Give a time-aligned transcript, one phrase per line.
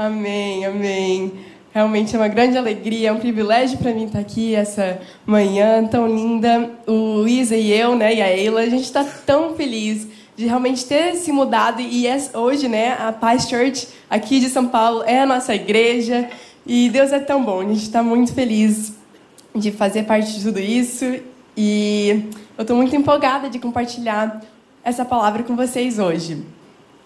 [0.00, 1.30] Amém, amém.
[1.74, 6.08] Realmente é uma grande alegria, é um privilégio para mim estar aqui essa manhã tão
[6.08, 6.70] linda.
[6.86, 10.86] O Luísa e eu, né, e a Eila, a gente está tão feliz de realmente
[10.86, 15.26] ter se mudado e hoje, né, a Paz Church aqui de São Paulo é a
[15.26, 16.30] nossa igreja
[16.66, 17.60] e Deus é tão bom.
[17.60, 18.94] A gente está muito feliz
[19.54, 21.04] de fazer parte de tudo isso
[21.54, 22.24] e
[22.56, 24.40] eu estou muito empolgada de compartilhar
[24.82, 26.42] essa palavra com vocês hoje.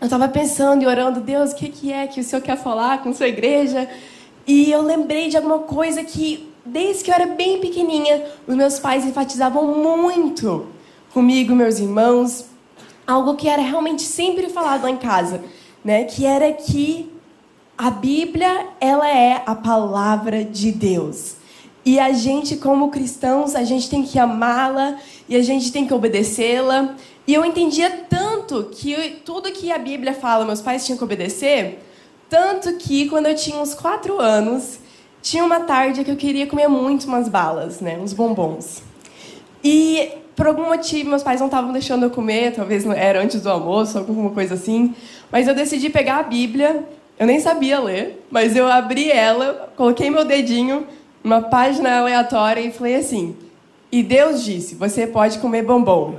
[0.04, 3.02] Eu estava pensando e orando, Deus, o que, que é que o Senhor quer falar
[3.02, 3.88] com sua igreja?
[4.46, 8.78] E eu lembrei de alguma coisa que, desde que eu era bem pequenininha, os meus
[8.78, 10.66] pais enfatizavam muito
[11.14, 12.44] comigo, meus irmãos,
[13.06, 15.42] algo que era realmente sempre falado lá em casa,
[15.82, 16.04] né?
[16.04, 17.10] Que era que
[17.78, 21.36] a Bíblia, ela é a palavra de Deus.
[21.82, 25.94] E a gente, como cristãos, a gente tem que amá-la e a gente tem que
[25.94, 26.94] obedecê-la.
[27.26, 28.33] E eu entendia tanto
[28.70, 31.78] que tudo que a Bíblia fala, meus pais tinham que obedecer,
[32.28, 34.78] tanto que quando eu tinha uns quatro anos,
[35.22, 38.82] tinha uma tarde que eu queria comer muito umas balas, né, uns bombons.
[39.62, 43.50] E por algum motivo meus pais não estavam deixando eu comer, talvez era antes do
[43.50, 44.94] almoço, alguma coisa assim.
[45.30, 46.84] Mas eu decidi pegar a Bíblia.
[47.18, 50.84] Eu nem sabia ler, mas eu abri ela, coloquei meu dedinho
[51.22, 53.36] uma página aleatória e falei assim:
[53.90, 56.16] E Deus disse: Você pode comer bombom.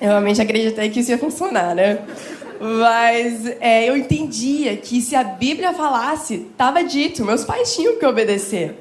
[0.00, 1.98] Eu realmente acreditei que isso ia funcionar, né?
[2.60, 8.06] Mas é, eu entendia que se a Bíblia falasse, estava dito, meus pais tinham que
[8.06, 8.76] obedecer.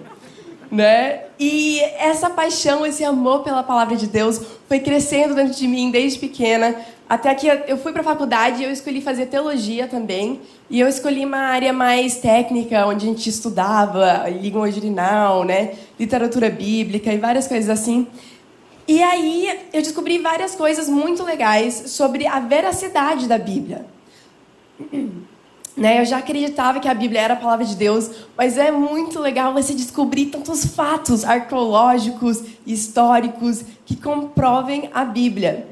[0.72, 1.22] Né?
[1.40, 6.20] E essa paixão, esse amor pela palavra de Deus foi crescendo dentro de mim desde
[6.20, 6.76] pequena.
[7.08, 10.42] Até que eu fui para a faculdade e eu escolhi fazer teologia também.
[10.70, 15.74] E eu escolhi uma área mais técnica, onde a gente estudava língua original, né?
[16.00, 18.08] literatura bíblica e várias coisas assim.
[18.88, 23.86] E aí eu descobri várias coisas muito legais sobre a veracidade da Bíblia.
[25.76, 26.00] Né?
[26.00, 29.54] Eu já acreditava que a Bíblia era a palavra de Deus, mas é muito legal
[29.54, 35.68] você descobrir tantos fatos arqueológicos, históricos, que comprovem a Bíblia.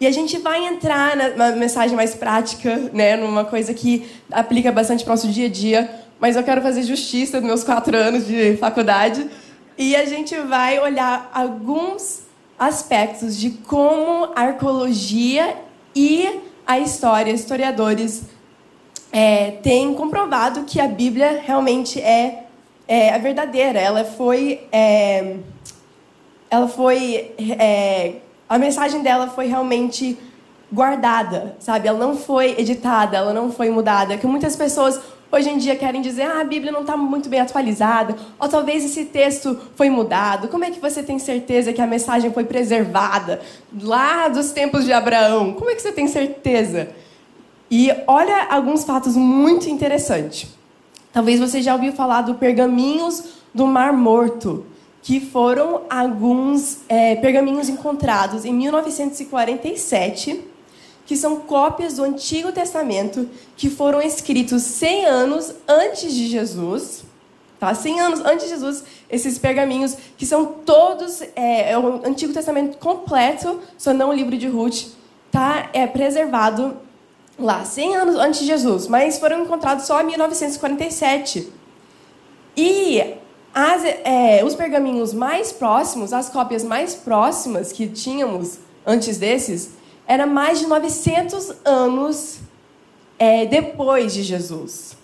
[0.00, 5.04] E a gente vai entrar na mensagem mais prática, né, numa coisa que aplica bastante
[5.04, 8.26] para o nosso dia a dia, mas eu quero fazer justiça nos meus quatro anos
[8.26, 9.26] de faculdade.
[9.78, 12.25] E a gente vai olhar alguns
[12.58, 15.56] aspectos de como a arqueologia
[15.94, 18.24] e a história, historiadores,
[19.12, 22.44] é, têm comprovado que a Bíblia realmente é,
[22.88, 23.78] é a verdadeira.
[23.78, 25.36] Ela foi, é,
[26.50, 28.14] ela foi é,
[28.48, 30.18] a mensagem dela foi realmente
[30.72, 31.88] guardada, sabe?
[31.88, 34.16] Ela não foi editada, ela não foi mudada.
[34.16, 35.00] Que muitas pessoas
[35.30, 38.84] hoje em dia querem dizer, ah, a Bíblia não está muito bem atualizada, ou talvez
[38.84, 40.48] esse texto foi mudado.
[40.48, 43.40] Como é que você tem certeza que a mensagem foi preservada
[43.82, 45.52] lá dos tempos de Abraão?
[45.52, 46.88] Como é que você tem certeza?
[47.70, 50.48] E olha alguns fatos muito interessantes.
[51.12, 54.66] Talvez você já ouviu falar do pergaminhos do Mar Morto
[55.06, 60.40] que foram alguns é, pergaminhos encontrados em 1947,
[61.06, 67.04] que são cópias do Antigo Testamento, que foram escritos 100 anos antes de Jesus.
[67.58, 67.72] Tá?
[67.72, 72.76] 100 anos antes de Jesus, esses pergaminhos, que são todos, é, é o Antigo Testamento
[72.78, 74.88] completo, só não o livro de Ruth,
[75.30, 75.70] tá?
[75.72, 76.76] é preservado
[77.38, 81.52] lá, 100 anos antes de Jesus, mas foram encontrados só em 1947.
[82.56, 83.14] E
[83.54, 89.75] as, é, os pergaminhos mais próximos, as cópias mais próximas que tínhamos antes desses,
[90.06, 92.38] era mais de 900 anos
[93.18, 94.96] é, depois de Jesus.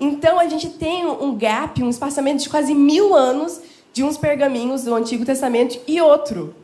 [0.00, 3.60] Então a gente tem um gap, um espaçamento de quase mil anos
[3.92, 6.54] de uns pergaminhos do Antigo Testamento e outro.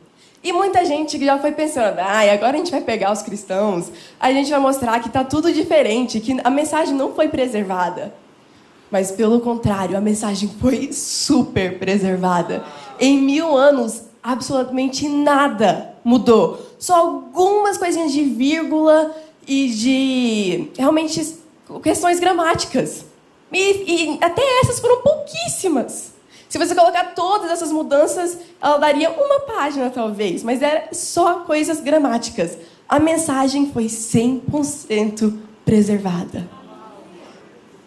[0.43, 4.31] E muita gente já foi pensando, ah, agora a gente vai pegar os cristãos, a
[4.31, 8.13] gente vai mostrar que está tudo diferente, que a mensagem não foi preservada.
[8.89, 12.63] Mas, pelo contrário, a mensagem foi super preservada.
[12.99, 16.68] Em mil anos, absolutamente nada mudou.
[16.79, 19.15] Só algumas coisinhas de vírgula
[19.45, 21.37] e de realmente
[21.83, 23.05] questões gramáticas.
[23.51, 26.13] E, e até essas foram pouquíssimas.
[26.47, 31.79] Se você colocar todas essas mudanças, ela daria uma página talvez, mas era só coisas
[31.79, 32.57] gramáticas.
[32.87, 36.49] A mensagem foi 100% preservada.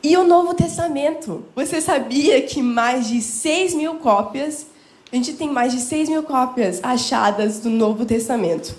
[0.01, 1.45] E o Novo Testamento?
[1.55, 4.67] Você sabia que mais de 6 mil cópias,
[5.13, 8.75] a gente tem mais de 6 mil cópias achadas do Novo Testamento.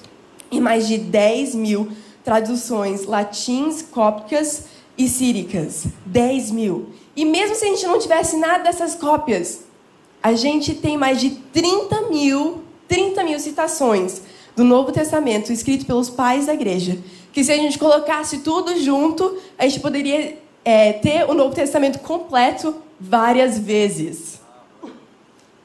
[0.52, 1.90] E mais de 10 mil
[2.24, 4.66] traduções latins, cópicas
[4.98, 5.86] e síricas.
[6.06, 6.90] 10 mil.
[7.16, 9.62] E mesmo se a gente não tivesse nada dessas cópias,
[10.22, 14.22] a gente tem mais de 30 mil, 30 mil citações
[14.56, 16.98] do Novo Testamento escrito pelos pais da igreja
[17.34, 22.00] que se a gente colocasse tudo junto, a gente poderia é, ter o Novo Testamento
[22.00, 24.40] completo várias vezes.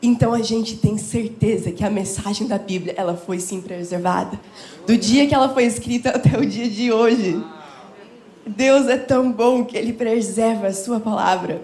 [0.00, 4.39] Então a gente tem certeza que a mensagem da Bíblia ela foi sim preservada.
[4.87, 7.43] Do dia que ela foi escrita até o dia de hoje.
[8.47, 11.61] Deus é tão bom que ele preserva a sua palavra.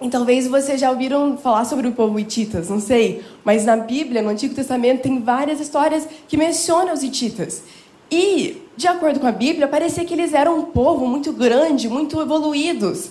[0.00, 4.20] E talvez vocês já ouviram falar sobre o povo hititas, não sei, mas na Bíblia,
[4.20, 7.62] no Antigo Testamento, tem várias histórias que mencionam os hititas.
[8.10, 12.20] E, de acordo com a Bíblia, parecia que eles eram um povo muito grande, muito
[12.20, 13.10] evoluídos.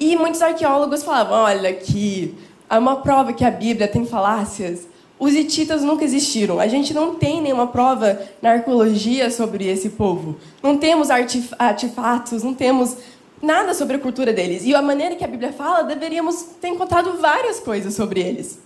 [0.00, 2.34] E muitos arqueólogos falavam: olha, que
[2.68, 4.86] há uma prova que a Bíblia tem falácias.
[5.18, 6.60] Os hititas nunca existiram.
[6.60, 10.36] A gente não tem nenhuma prova na arqueologia sobre esse povo.
[10.62, 12.96] Não temos artefatos, não temos
[13.42, 14.64] nada sobre a cultura deles.
[14.64, 18.58] E a maneira que a Bíblia fala, deveríamos ter encontrado várias coisas sobre eles.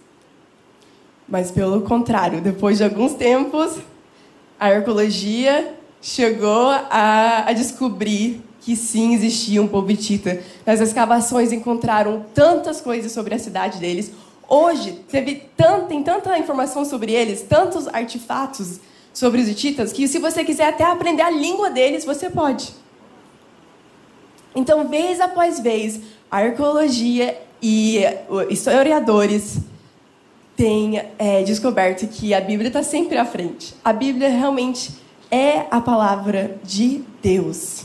[1.29, 3.79] Mas, pelo contrário, depois de alguns tempos,
[4.59, 10.43] a arqueologia chegou a, a descobrir que sim existia um povo hitita.
[10.67, 14.13] Nas escavações encontraram tantas coisas sobre a cidade deles.
[14.49, 18.81] Hoje, teve tanta, tem tanta informação sobre eles, tantos artefatos
[19.13, 22.73] sobre os hititas, que se você quiser até aprender a língua deles, você pode.
[24.55, 28.03] Então, vez após vez, a arqueologia e
[28.49, 29.59] historiadores
[30.57, 33.75] têm é, descoberto que a Bíblia está sempre à frente.
[33.85, 34.93] A Bíblia realmente
[35.31, 37.85] é a palavra de Deus.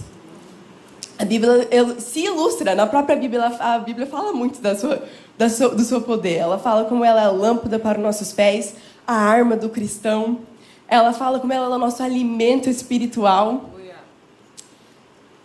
[1.18, 1.68] A Bíblia
[2.00, 5.02] se ilustra, na própria Bíblia, a Bíblia fala muito da sua,
[5.38, 6.36] da sua, do seu poder.
[6.36, 8.76] Ela fala como ela é a lâmpada para os nossos pés,
[9.08, 10.40] a arma do cristão.
[10.88, 13.70] Ela fala como ela é o nosso alimento espiritual.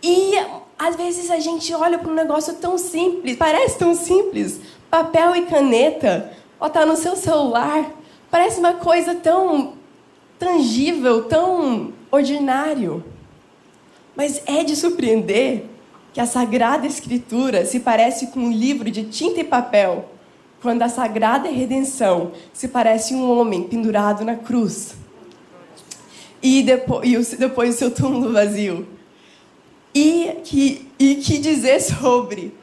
[0.03, 0.33] E
[0.77, 4.59] às vezes a gente olha para um negócio tão simples, parece tão simples,
[4.89, 7.91] papel e caneta, ou tá no seu celular,
[8.29, 9.73] parece uma coisa tão
[10.39, 13.03] tangível, tão ordinário.
[14.15, 15.65] Mas é de surpreender
[16.13, 20.09] que a Sagrada Escritura se parece com um livro de tinta e papel,
[20.61, 24.95] quando a Sagrada Redenção se parece um homem pendurado na cruz.
[26.41, 28.87] E depois, e depois o seu túmulo vazio.
[29.93, 32.53] E que, e que dizer sobre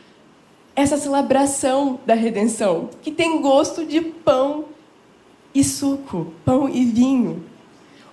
[0.75, 4.67] essa celebração da redenção, que tem gosto de pão
[5.55, 7.45] e suco, pão e vinho.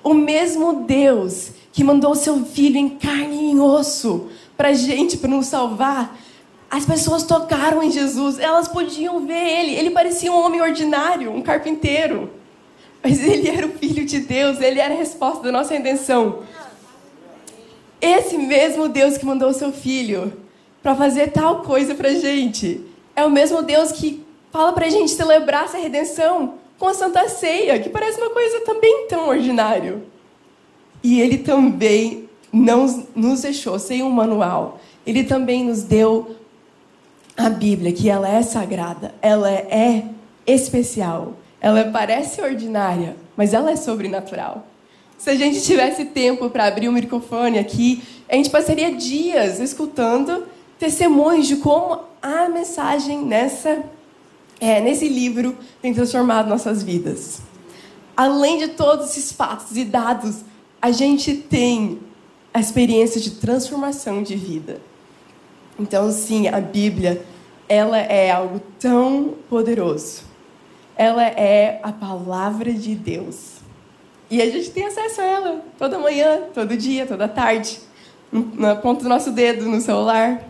[0.06, 5.32] O mesmo Deus que mandou seu filho em carne e em osso para gente, para
[5.32, 6.16] nos salvar.
[6.70, 9.74] As pessoas tocaram em Jesus, elas podiam ver ele.
[9.74, 12.30] Ele parecia um homem ordinário, um carpinteiro.
[13.04, 16.44] Mas ele era o filho de Deus, ele era a resposta da nossa redenção.
[18.00, 20.34] Esse mesmo Deus que mandou seu filho
[20.84, 22.86] para fazer tal coisa para gente
[23.16, 27.28] é o mesmo Deus que fala para a gente celebrar essa redenção com a Santa
[27.30, 30.02] Ceia, que parece uma coisa também tão ordinária.
[31.04, 32.86] E ele também não
[33.16, 34.80] nos deixou sem um manual.
[35.06, 36.36] Ele também nos deu
[37.38, 40.06] a Bíblia, que ela é sagrada, ela é
[40.48, 44.66] especial, ela parece ordinária, mas ela é sobrenatural.
[45.18, 50.46] Se a gente tivesse tempo para abrir o microfone aqui, a gente passaria dias escutando
[50.78, 53.84] testemunhos de como a mensagem nessa,
[54.60, 57.42] é, nesse livro tem transformado nossas vidas.
[58.16, 60.42] Além de todos esses fatos e dados,
[60.82, 62.00] a gente tem
[62.54, 64.80] a experiência de transformação de vida.
[65.78, 67.26] Então, sim, a Bíblia,
[67.68, 70.24] ela é algo tão poderoso.
[70.96, 73.56] Ela é a palavra de Deus.
[74.32, 77.78] E a gente tem acesso a ela toda manhã, todo dia, toda tarde,
[78.32, 80.42] na ponta do nosso dedo, no celular.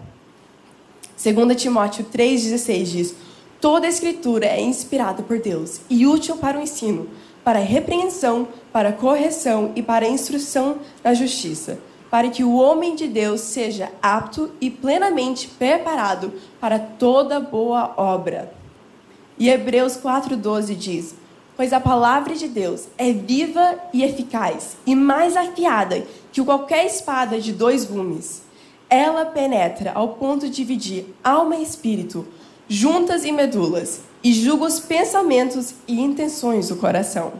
[1.21, 3.15] 2 Timóteo 3,16 diz:
[3.65, 7.09] Toda a escritura é inspirada por Deus e útil para o ensino,
[7.43, 11.79] para a repreensão, para a correção e para a instrução na justiça,
[12.11, 16.31] para que o homem de Deus seja apto e plenamente preparado
[16.61, 18.53] para toda boa obra.
[19.35, 21.15] E Hebreus 4,12 diz:
[21.57, 27.41] Pois a palavra de Deus é viva e eficaz, e mais afiada que qualquer espada
[27.41, 28.43] de dois gumes.
[28.87, 32.27] Ela penetra ao ponto de dividir alma e espírito,
[32.67, 37.33] juntas e medulas, e julga os pensamentos e intenções do coração.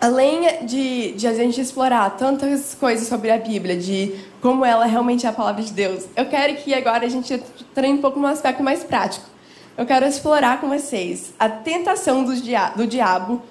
[0.00, 5.26] Além de, de a gente explorar tantas coisas sobre a Bíblia, de como ela realmente
[5.26, 8.26] é a palavra de Deus, eu quero que agora a gente entre um pouco no
[8.26, 9.32] aspecto mais prático
[9.76, 13.42] eu quero explorar com vocês a tentação do, dia do diabo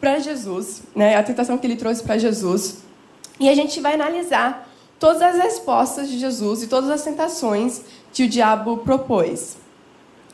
[0.00, 1.16] para Jesus, né?
[1.16, 2.82] a tentação que ele trouxe para Jesus.
[3.40, 4.68] E a gente vai analisar
[5.02, 7.82] todas as respostas de Jesus e todas as tentações
[8.12, 9.56] que o diabo propôs.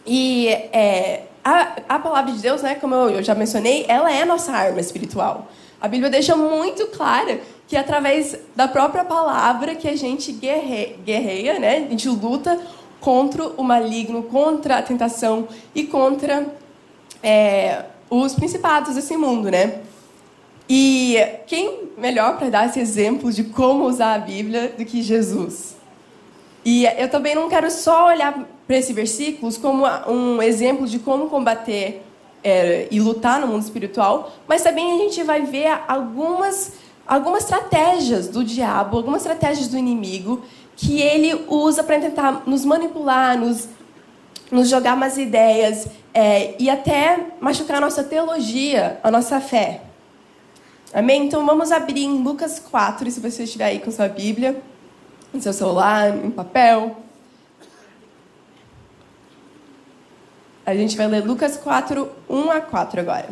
[0.07, 4.21] E é, a, a, palavra de Deus, né, como eu, eu já mencionei, ela é
[4.21, 5.49] a nossa arma espiritual.
[5.81, 10.99] A Bíblia deixa muito clara que é através da própria palavra que a gente guerre,
[11.03, 11.87] guerreia, né?
[11.87, 12.61] A gente luta
[13.01, 16.47] contra o maligno, contra a tentação e contra
[17.23, 19.81] é, os principados desse mundo, né?
[20.69, 25.76] E quem melhor para dar esse exemplo de como usar a Bíblia do que Jesus?
[26.64, 31.28] E eu também não quero só olhar para esses versículos como um exemplo de como
[31.28, 32.02] combater
[32.45, 36.73] é, e lutar no mundo espiritual, mas também a gente vai ver algumas,
[37.07, 40.43] algumas estratégias do diabo, algumas estratégias do inimigo
[40.76, 43.69] que ele usa para tentar nos manipular, nos,
[44.50, 49.88] nos jogar umas ideias é, e até machucar a nossa teologia, a nossa fé.
[50.92, 51.26] Amém?
[51.26, 54.61] Então vamos abrir em Lucas 4, se você estiver aí com sua Bíblia,
[55.33, 56.97] no seu celular, em papel.
[60.64, 63.28] A gente vai ler Lucas 4, 1 a 4 agora.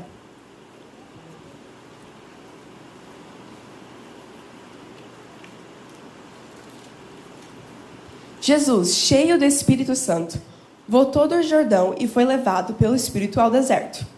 [8.40, 10.40] Jesus, cheio do Espírito Santo,
[10.86, 14.15] voltou do Jordão e foi levado pelo Espírito ao deserto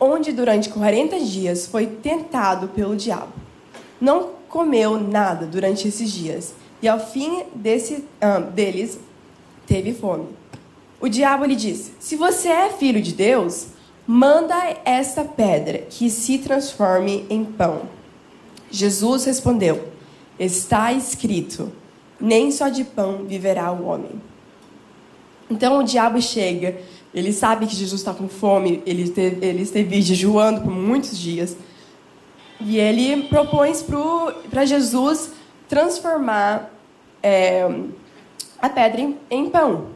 [0.00, 3.32] onde durante 40 dias foi tentado pelo diabo.
[4.00, 8.98] Não comeu nada durante esses dias e ao fim desse, um, deles
[9.66, 10.26] teve fome.
[11.00, 13.68] O diabo lhe disse: Se você é filho de Deus,
[14.06, 14.54] manda
[14.84, 17.82] esta pedra que se transforme em pão.
[18.70, 19.88] Jesus respondeu:
[20.38, 21.70] Está escrito:
[22.18, 24.20] Nem só de pão viverá o homem.
[25.50, 26.80] Então o diabo chega
[27.12, 31.56] ele sabe que Jesus está com fome, ele esteve, ele esteve jejuando por muitos dias.
[32.60, 33.72] E ele propõe
[34.50, 35.30] para Jesus
[35.68, 36.70] transformar
[37.22, 37.68] é,
[38.60, 39.86] a pedra em, em pão.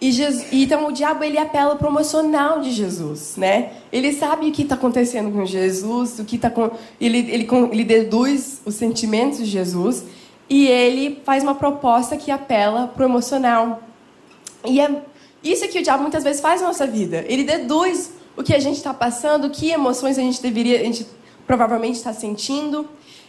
[0.00, 3.74] E Jesus, então o diabo ele apela para o emocional de Jesus, né?
[3.92, 7.84] Ele sabe o que está acontecendo com Jesus, o que está com ele, ele, ele
[7.84, 10.04] deduz os sentimentos de Jesus
[10.50, 13.80] e ele faz uma proposta que apela para o emocional.
[14.64, 15.02] E é
[15.42, 17.24] isso é que o diabo muitas vezes faz na nossa vida.
[17.28, 21.06] Ele deduz o que a gente está passando, que emoções a gente deveria, a gente
[21.46, 22.88] provavelmente está sentindo,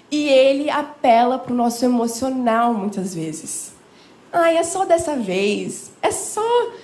[0.10, 3.74] e ele apela para o nosso emocional muitas vezes.
[4.32, 5.91] Ai, é só dessa vez.
[6.01, 6.41] É só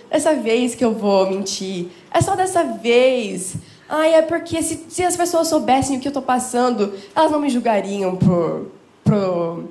[0.10, 1.88] dessa vez que eu vou mentir.
[2.12, 3.56] É só dessa vez.
[3.88, 7.40] Ai, é porque se, se as pessoas soubessem o que eu estou passando, elas não
[7.40, 8.72] me julgariam por,
[9.04, 9.64] por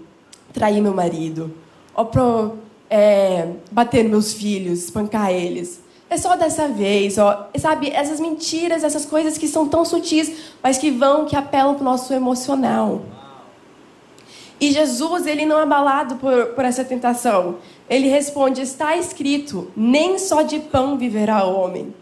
[0.53, 1.55] trair meu marido.
[1.95, 2.57] Ou por
[2.90, 5.80] é, bater nos meus filhos, espancar eles.
[6.11, 7.90] É só dessa vez, ó, sabe?
[7.90, 11.85] Essas mentiras, essas coisas que são tão sutis, mas que vão, que apelam para o
[11.85, 13.02] nosso emocional.
[14.61, 17.57] E Jesus, ele não é abalado por, por essa tentação.
[17.88, 21.95] Ele responde: está escrito, nem só de pão viverá o homem.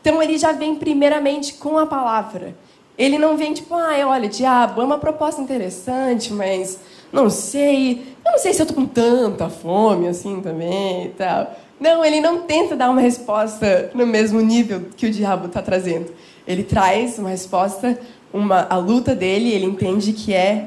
[0.00, 2.56] Então ele já vem primeiramente com a palavra.
[2.96, 6.80] Ele não vem tipo, ah, olha, diabo, é uma proposta interessante, mas
[7.12, 11.54] não sei, eu não sei se eu tô com tanta fome assim também e tal.
[11.80, 16.12] Não, ele não tenta dar uma resposta no mesmo nível que o diabo está trazendo.
[16.46, 17.98] Ele traz uma resposta,
[18.32, 20.66] uma, a luta dele, ele entende que é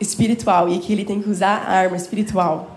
[0.00, 2.70] espiritual e que ele tem que usar a arma espiritual.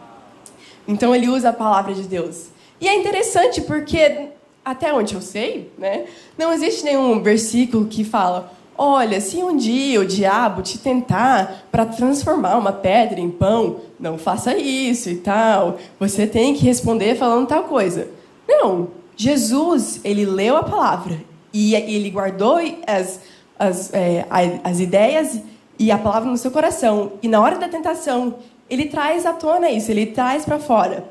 [0.88, 2.48] Então ele usa a palavra de Deus.
[2.80, 4.30] E é interessante porque,
[4.64, 6.06] até onde eu sei, né,
[6.38, 11.86] não existe nenhum versículo que fala Olha, se um dia o diabo te tentar para
[11.86, 15.77] transformar uma pedra em pão, não faça isso e tal.
[16.00, 18.07] Você tem que responder falando tal coisa.
[18.48, 18.89] Não.
[19.15, 21.19] Jesus, ele leu a palavra
[21.51, 23.19] e ele guardou as,
[23.57, 24.27] as, é,
[24.63, 25.39] as ideias
[25.79, 27.13] e a palavra no seu coração.
[27.24, 28.36] E na hora da tentação,
[28.69, 31.03] ele traz à tona isso, ele traz para fora.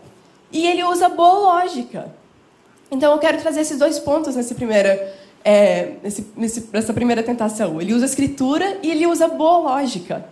[0.52, 2.14] E ele usa boa lógica.
[2.90, 5.12] Então eu quero trazer esses dois pontos nessa primeira
[5.47, 7.81] é, nesse, nesse, nessa primeira tentação.
[7.81, 10.26] Ele usa a escritura e ele usa boa lógica.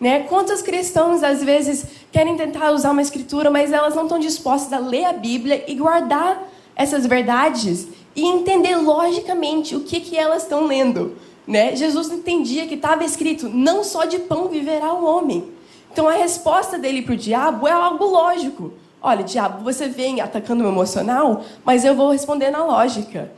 [0.00, 0.20] Né?
[0.20, 4.78] Quantos cristãos, às vezes, querem tentar usar uma escritura, mas elas não estão dispostas a
[4.78, 10.66] ler a Bíblia e guardar essas verdades e entender logicamente o que, que elas estão
[10.66, 11.18] lendo.
[11.46, 11.76] Né?
[11.76, 15.52] Jesus entendia que estava escrito: não só de pão viverá o homem.
[15.92, 18.72] Então a resposta dele para o diabo é algo lógico.
[19.02, 23.30] Olha, diabo, você vem atacando o emocional, mas eu vou responder na lógica.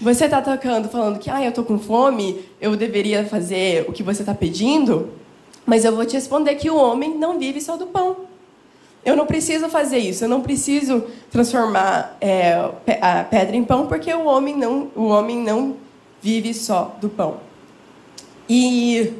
[0.00, 4.02] Você está atacando, falando que ah, eu estou com fome, eu deveria fazer o que
[4.02, 5.10] você está pedindo,
[5.64, 8.16] mas eu vou te responder que o homem não vive só do pão.
[9.04, 12.52] Eu não preciso fazer isso, eu não preciso transformar é,
[13.00, 15.76] a pedra em pão, porque o homem não, o homem não
[16.20, 17.38] vive só do pão.
[18.48, 19.12] E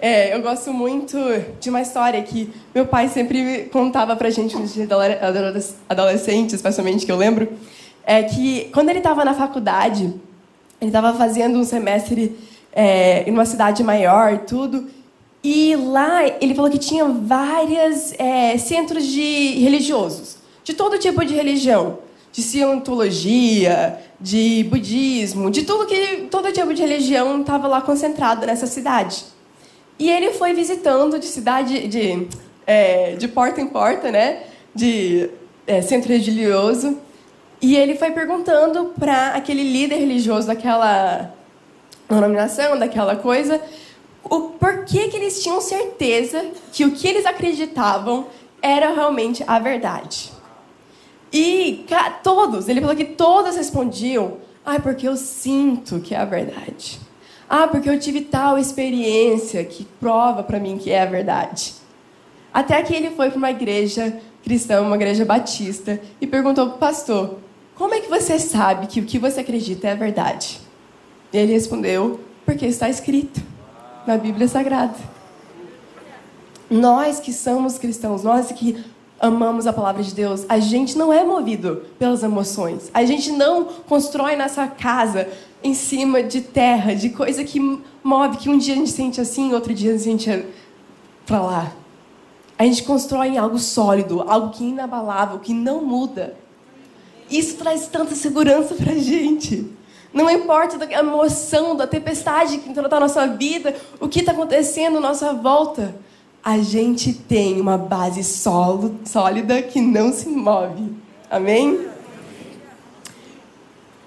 [0.00, 1.18] é, eu gosto muito
[1.60, 4.88] de uma história que meu pai sempre contava para gente nos dias
[5.88, 7.48] adolescentes, especialmente que eu lembro,
[8.08, 10.04] é que quando ele estava na faculdade,
[10.80, 12.34] ele estava fazendo um semestre
[12.72, 14.86] é, em uma cidade maior e tudo.
[15.44, 21.34] E lá ele falou que tinha vários é, centros de religiosos, de todo tipo de
[21.34, 21.98] religião,
[22.32, 28.66] de cientologia, de budismo, de tudo que todo tipo de religião estava lá concentrado nessa
[28.66, 29.22] cidade.
[29.98, 32.26] E ele foi visitando de cidade, de,
[32.66, 35.28] é, de porta em porta, né, de
[35.66, 36.96] é, centro religioso,
[37.60, 41.34] e ele foi perguntando para aquele líder religioso daquela
[42.08, 43.60] denominação, daquela coisa,
[44.24, 48.26] o porquê que eles tinham certeza que o que eles acreditavam
[48.62, 50.32] era realmente a verdade.
[51.32, 51.84] E
[52.22, 56.98] todos, ele falou que todos respondiam: ah, porque eu sinto que é a verdade.
[57.48, 61.74] Ah, porque eu tive tal experiência que prova para mim que é a verdade.
[62.52, 66.78] Até que ele foi para uma igreja cristã, uma igreja batista, e perguntou para o
[66.78, 67.38] pastor:
[67.78, 70.60] Como é que você sabe que o que você acredita é a verdade?
[71.32, 73.40] E ele respondeu: Porque está escrito
[74.04, 74.96] na Bíblia Sagrada.
[76.68, 78.84] Nós que somos cristãos, nós que
[79.20, 82.90] amamos a palavra de Deus, a gente não é movido pelas emoções.
[82.92, 85.28] A gente não constrói nossa casa
[85.62, 87.60] em cima de terra, de coisa que
[88.02, 90.46] move, que um dia a gente sente assim, outro dia a gente sente
[91.24, 91.72] para lá.
[92.58, 96.34] A gente constrói em algo sólido, algo que é inabalável, que não muda.
[97.30, 99.66] Isso traz tanta segurança para gente.
[100.12, 104.98] Não importa a emoção, da tempestade que entrou na nossa vida, o que está acontecendo
[104.98, 105.94] à nossa volta.
[106.42, 110.92] A gente tem uma base sólida que não se move.
[111.30, 111.88] Amém?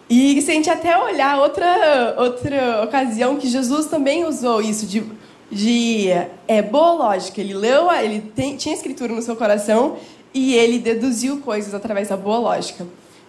[0.10, 5.04] E se a gente até olhar outra, outra ocasião que Jesus também usou isso de,
[5.50, 6.08] de
[6.48, 7.40] é, boa lógica.
[7.40, 9.98] Ele leu, ele tem, tinha escritura no seu coração
[10.34, 12.86] e ele deduziu coisas através da boa lógica.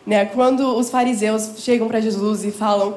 [0.06, 0.25] Né?
[0.26, 2.96] Quando os fariseus chegam para Jesus e falam: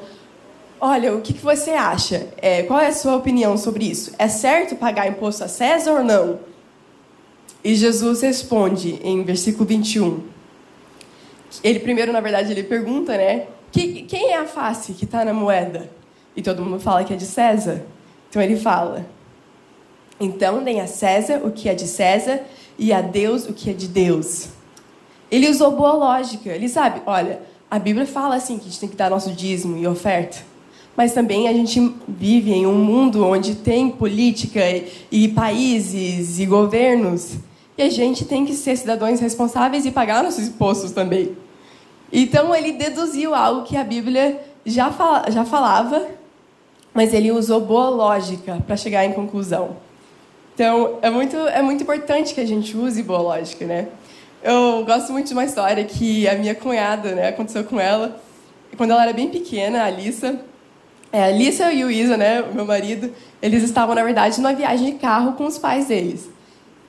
[0.80, 2.28] Olha, o que, que você acha?
[2.38, 4.14] É, qual é a sua opinião sobre isso?
[4.20, 6.40] É certo pagar imposto a César ou não?
[7.64, 10.24] E Jesus responde em versículo 21.
[11.64, 13.48] Ele primeiro, na verdade, ele pergunta, né?
[13.72, 15.90] Que, quem é a face que está na moeda?
[16.36, 17.84] E todo mundo fala que é de César.
[18.30, 19.06] Então ele fala:
[20.20, 22.42] Então deem a César o que é de César
[22.78, 24.50] e a Deus o que é de Deus.
[25.32, 26.50] Ele usou boa lógica.
[26.50, 29.78] Ele sabe, olha, a Bíblia fala assim que a gente tem que dar nosso dízimo
[29.78, 30.38] e oferta.
[30.96, 34.62] Mas também a gente vive em um mundo onde tem política
[35.12, 37.36] e, países e governos.
[37.78, 41.36] E a gente tem que ser cidadãos responsáveis e pagar nossos impostos também.
[42.14, 44.90] Então ele deduziu algo que a Bíblia já,
[45.30, 46.08] já falava,
[46.94, 49.76] mas ele usou boa lógica para chegar em conclusão.
[50.54, 53.90] Então é muito, é muito importante que a gente use boa lógica, né?
[54.46, 58.22] Eu gosto muito de uma história que a minha cunhada, né, aconteceu com ela.
[58.78, 60.40] Quando ela era bem pequena, a Alissa,
[61.12, 64.54] é, a Alissa e o Isa, né, o meu marido, eles estavam, na verdade, numa
[64.54, 66.30] viagem de carro com os pais deles.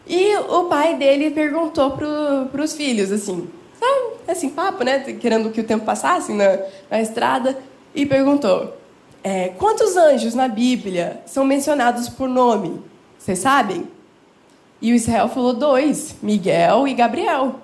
[0.06, 3.48] E o pai dele perguntou para os filhos, assim,
[3.80, 6.58] sabe, assim, papo, né, querendo que o tempo passasse na,
[6.90, 7.56] na estrada,
[7.94, 8.76] e perguntou,
[9.24, 12.82] é, quantos anjos na Bíblia são mencionados por nome?
[13.18, 13.95] Vocês sabem?
[14.80, 17.60] E o Israel falou dois, Miguel e Gabriel.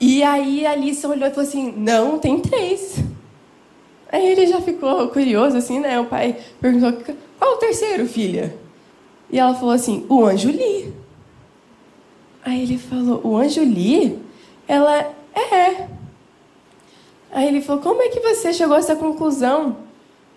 [0.00, 2.98] E aí a Alissa olhou e falou assim: não, tem três.
[4.10, 6.00] Aí ele já ficou curioso, assim, né?
[6.00, 6.92] O pai perguntou:
[7.38, 8.56] qual o terceiro, filha?
[9.30, 10.92] E ela falou assim: o anjo Li.
[12.44, 14.18] Aí ele falou: o anjo Li?
[14.66, 15.86] Ela é.
[17.30, 19.76] Aí ele falou: como é que você chegou a essa conclusão?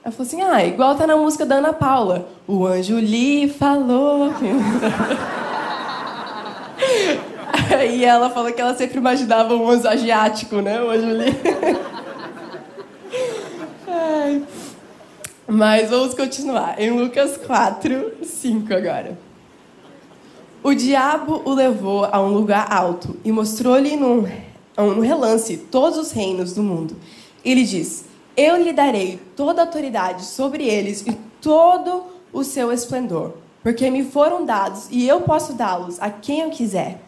[0.03, 2.29] Ela falou assim: ah, igual tá na música da Ana Paula.
[2.47, 4.29] O anjo Li falou.
[7.91, 10.81] E ela falou que ela sempre imaginava um anjo asiático, né?
[10.81, 11.25] O anjo ali.
[15.47, 16.79] Mas vamos continuar.
[16.81, 19.17] Em Lucas 4, 5 agora.
[20.63, 24.27] O diabo o levou a um lugar alto e mostrou-lhe num,
[24.75, 26.95] num relance todos os reinos do mundo.
[27.43, 33.33] Ele diz: Eu lhe darei toda a autoridade sobre eles e todo o seu esplendor,
[33.61, 37.04] porque me foram dados e eu posso dá-los a quem eu quiser.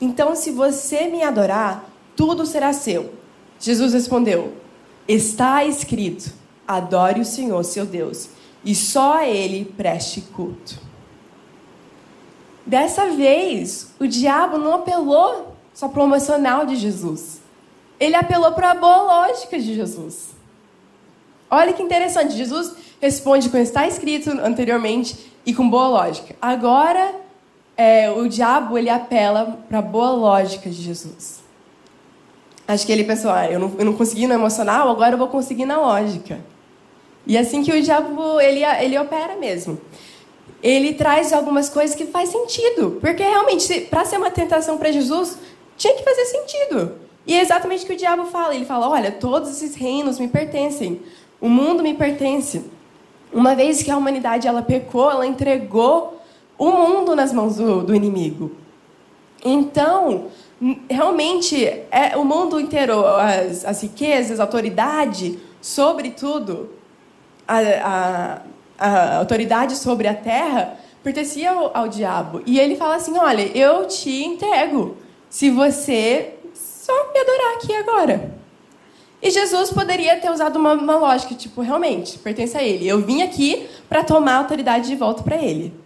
[0.00, 1.84] Então, se você me adorar,
[2.16, 3.14] tudo será seu.
[3.58, 4.54] Jesus respondeu:
[5.06, 6.32] Está escrito:
[6.66, 8.30] adore o Senhor, seu Deus,
[8.64, 10.78] e só a Ele preste culto.
[12.64, 17.40] Dessa vez, o diabo não apelou só para o emocional de Jesus.
[17.98, 20.30] Ele apelou para a boa lógica de Jesus.
[21.50, 26.36] Olha que interessante, Jesus responde com está escrito anteriormente e com boa lógica.
[26.40, 27.14] Agora
[27.80, 31.40] é, o diabo ele apela para a boa lógica de Jesus.
[32.68, 35.28] Acho que ele pensou, ah, eu não, eu não consegui no emocional, agora eu vou
[35.28, 36.38] conseguir na lógica.
[37.26, 39.80] E assim que o diabo ele, ele opera mesmo.
[40.62, 45.38] Ele traz algumas coisas que faz sentido, porque realmente para ser uma tentação para Jesus
[45.78, 46.96] tinha que fazer sentido.
[47.26, 48.54] E é exatamente o que o diabo fala.
[48.54, 51.00] Ele fala: olha, todos esses reinos me pertencem,
[51.40, 52.62] o mundo me pertence.
[53.32, 56.19] Uma vez que a humanidade ela pecou, ela entregou
[56.60, 58.52] o mundo nas mãos do, do inimigo.
[59.42, 60.26] Então,
[60.90, 66.68] realmente, é, o mundo inteiro, as, as riquezas, a autoridade, sobretudo,
[67.48, 68.42] a, a,
[68.78, 72.42] a, autoridade sobre a terra, pertencia ao, ao diabo.
[72.44, 74.98] E ele fala assim: olha, eu te entrego
[75.30, 78.38] se você só me adorar aqui agora.
[79.22, 82.86] E Jesus poderia ter usado uma, uma lógica, tipo, realmente, pertence a ele.
[82.86, 85.79] Eu vim aqui para tomar a autoridade de volta para ele.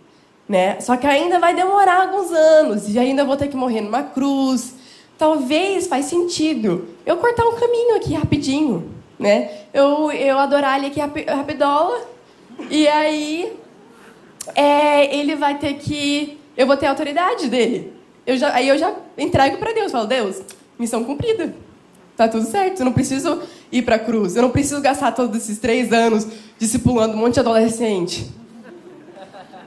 [0.49, 0.79] Né?
[0.81, 4.75] Só que ainda vai demorar alguns anos e ainda vou ter que morrer numa cruz.
[5.17, 9.51] Talvez faz sentido eu cortar um caminho aqui rapidinho, né?
[9.73, 11.99] Eu, eu adorar ele aqui rapidola
[12.69, 13.57] e aí
[14.55, 17.93] é, ele vai ter que eu vou ter a autoridade dele.
[18.27, 20.41] Eu já, aí eu já entrego para Deus, falo Deus,
[20.79, 21.55] missão cumprida.
[22.17, 24.37] Tá tudo certo, eu não preciso ir para a cruz.
[24.37, 26.27] Eu não preciso gastar todos esses três anos
[26.59, 28.31] discipulando um monte de adolescente.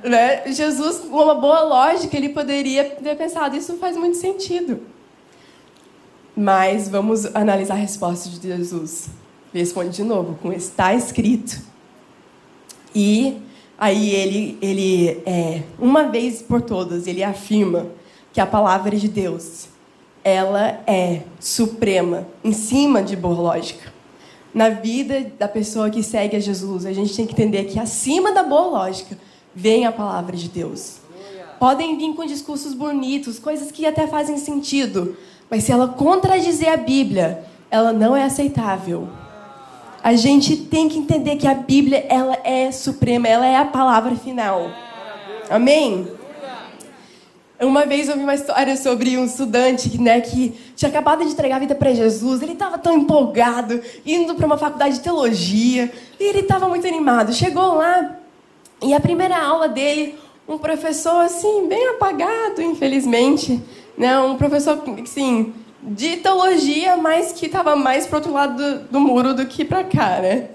[0.03, 0.51] Né?
[0.51, 4.81] Jesus, com uma boa lógica, ele poderia ter pensado, isso faz muito sentido.
[6.35, 9.09] Mas vamos analisar a resposta de Jesus.
[9.53, 11.61] Ele responde de novo, com está escrito.
[12.93, 13.41] E
[13.77, 17.87] aí ele, ele é, uma vez por todas, ele afirma
[18.31, 19.67] que a palavra de Deus
[20.23, 23.93] ela é suprema, em cima de boa lógica.
[24.53, 28.33] Na vida da pessoa que segue a Jesus, a gente tem que entender que acima
[28.33, 29.17] da boa lógica
[29.57, 30.97] vem a palavra de Deus.
[31.59, 35.17] Podem vir com discursos bonitos, coisas que até fazem sentido,
[35.49, 39.09] mas se ela contradizer a Bíblia, ela não é aceitável.
[40.03, 44.15] A gente tem que entender que a Bíblia ela é suprema, ela é a palavra
[44.15, 44.69] final.
[45.49, 46.07] Amém?
[47.59, 51.55] Uma vez eu vi uma história sobre um estudante né, que tinha acabado de entregar
[51.55, 52.43] a vida para Jesus.
[52.43, 57.33] Ele estava tão empolgado, indo para uma faculdade de teologia, e ele estava muito animado.
[57.33, 58.17] Chegou lá
[58.81, 60.15] e a primeira aula dele,
[60.47, 63.61] um professor assim, bem apagado, infelizmente,
[63.97, 68.99] né, um professor assim, de teologia, mas que estava mais para outro lado do, do,
[68.99, 70.49] muro do que para cá, né?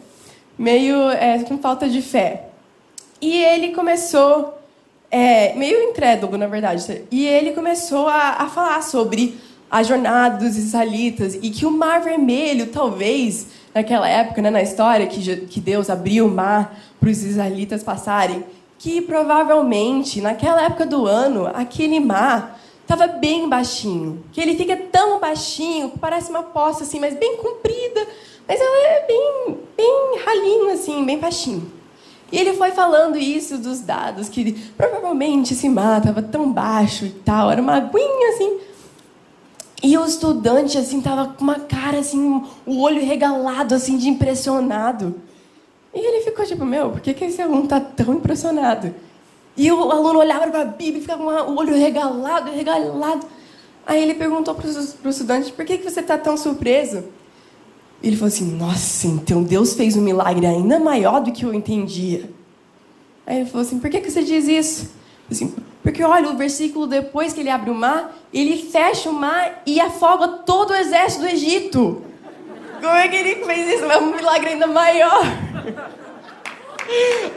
[0.59, 2.49] Meio é, com falta de fé.
[3.21, 4.59] E ele começou
[5.11, 7.05] é, meio incrédulo, na verdade.
[7.11, 9.39] E ele começou a, a falar sobre
[9.71, 15.07] a jornada dos israelitas e que o Mar Vermelho, talvez, naquela época, né, na história,
[15.07, 18.45] que, que Deus abriu o mar para os israelitas passarem,
[18.79, 24.23] que provavelmente, naquela época do ano, aquele mar estava bem baixinho.
[24.33, 28.07] Que ele fica tão baixinho, que parece uma poça assim, mas bem comprida,
[28.47, 31.73] mas ela é bem, bem ralinho, assim, bem baixinho.
[32.31, 37.11] E ele foi falando isso dos dados, que provavelmente esse mar estava tão baixo e
[37.11, 38.61] tal, era uma aguinha assim.
[39.83, 45.17] E o estudante, assim, tava com uma cara, assim, o olho regalado, assim, de impressionado.
[45.95, 48.95] E ele ficou tipo, meu, por que, que esse aluno tá tão impressionado?
[49.57, 53.27] E o aluno olhava para a Bíblia e ficava com o olho regalado, regalado.
[53.87, 57.05] Aí ele perguntou para o estudante, por que, que você está tão surpreso?
[58.03, 62.31] Ele falou assim: Nossa, então Deus fez um milagre ainda maior do que eu entendia.
[63.27, 64.91] Aí ele falou assim: Por que, que você diz isso?
[65.31, 69.63] Assim, porque olha, o versículo depois que ele abre o mar, ele fecha o mar
[69.67, 72.03] e afoga todo o exército do Egito.
[72.83, 73.85] Como é que ele fez isso?
[73.85, 75.23] É um milagre ainda maior.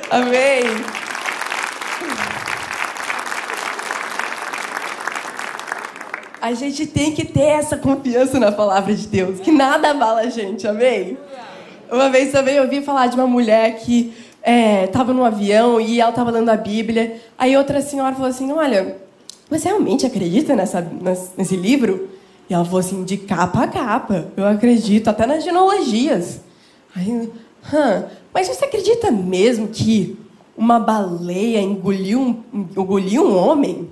[0.09, 0.63] Amém.
[6.41, 10.29] A gente tem que ter essa confiança na palavra de Deus, que nada abala a
[10.29, 11.15] gente, amém?
[11.91, 14.15] Uma vez também eu ouvi falar de uma mulher que
[14.83, 17.21] estava é, num avião e ela estava lendo a Bíblia.
[17.37, 18.97] Aí outra senhora falou assim: Olha,
[19.47, 20.81] você realmente acredita nessa,
[21.37, 22.14] nesse livro?
[22.49, 26.41] E ela falou assim: De capa a capa, eu acredito, até nas genealogias.
[26.95, 27.29] Aí,
[27.73, 30.17] Hã, mas você acredita mesmo que
[30.55, 33.89] uma baleia engoliu um, engoliu um homem?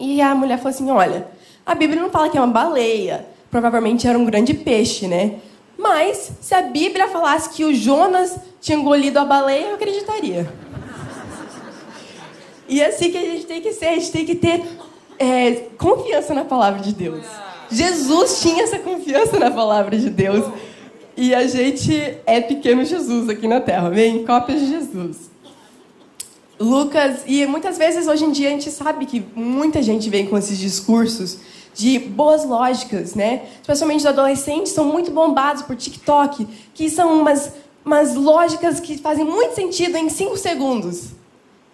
[0.00, 1.28] E a mulher falou assim: Olha,
[1.64, 3.26] a Bíblia não fala que é uma baleia.
[3.50, 5.36] Provavelmente era um grande peixe, né?
[5.76, 10.50] Mas, se a Bíblia falasse que o Jonas tinha engolido a baleia, eu acreditaria.
[12.68, 14.64] E é assim que a gente tem que ser, a gente tem que ter
[15.18, 17.24] é, confiança na palavra de Deus.
[17.70, 20.44] Jesus tinha essa confiança na palavra de Deus.
[21.16, 24.24] E a gente é pequeno Jesus aqui na Terra, amém?
[24.24, 25.30] Cópias de Jesus.
[26.58, 30.36] Lucas, e muitas vezes hoje em dia a gente sabe que muita gente vem com
[30.36, 31.38] esses discursos
[31.74, 33.42] de boas lógicas, né?
[33.60, 37.52] Especialmente os adolescentes são muito bombados por TikTok, que são umas
[37.84, 41.08] umas lógicas que fazem muito sentido em cinco segundos.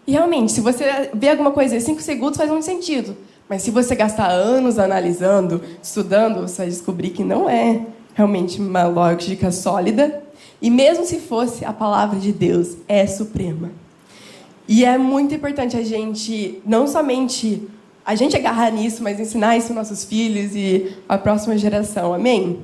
[0.07, 3.17] E realmente, se você vê alguma coisa em cinco segundos, faz muito sentido.
[3.51, 7.85] Mas se você gastar anos analisando, estudando, você vai descobrir que não é
[8.15, 10.23] realmente uma lógica sólida.
[10.63, 13.73] E mesmo se fosse, a palavra de Deus é suprema.
[14.69, 17.69] E é muito importante a gente não somente
[18.07, 22.15] a gente agarrar nisso, mas ensinar isso aos nossos filhos e à próxima geração.
[22.15, 22.61] Amém?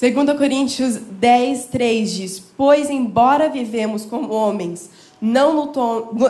[0.00, 4.90] 2 Coríntios 10, 3 diz: Pois, embora vivemos como homens,
[5.20, 5.72] não,